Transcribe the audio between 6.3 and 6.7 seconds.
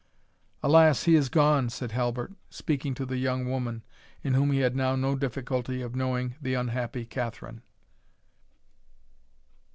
the